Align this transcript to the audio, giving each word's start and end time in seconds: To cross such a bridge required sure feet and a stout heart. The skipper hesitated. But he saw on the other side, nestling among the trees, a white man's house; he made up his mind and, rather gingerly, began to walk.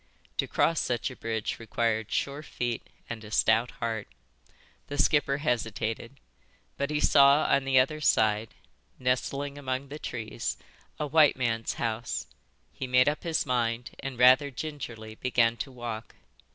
To 0.37 0.47
cross 0.47 0.79
such 0.79 1.11
a 1.11 1.15
bridge 1.15 1.59
required 1.59 2.11
sure 2.11 2.41
feet 2.41 2.81
and 3.07 3.23
a 3.23 3.29
stout 3.29 3.69
heart. 3.69 4.07
The 4.87 4.97
skipper 4.97 5.37
hesitated. 5.37 6.19
But 6.75 6.89
he 6.89 6.99
saw 6.99 7.43
on 7.45 7.65
the 7.65 7.77
other 7.77 8.01
side, 8.01 8.55
nestling 8.97 9.59
among 9.59 9.89
the 9.89 9.99
trees, 9.99 10.57
a 10.99 11.05
white 11.05 11.35
man's 11.37 11.75
house; 11.75 12.25
he 12.73 12.87
made 12.87 13.07
up 13.07 13.21
his 13.21 13.45
mind 13.45 13.91
and, 13.99 14.17
rather 14.17 14.49
gingerly, 14.49 15.13
began 15.13 15.55
to 15.57 15.71
walk. 15.71 16.15